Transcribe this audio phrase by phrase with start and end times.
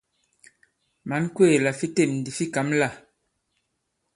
[1.07, 2.89] Mǎn kwéè la fi têm ndi fi kǎm lâ?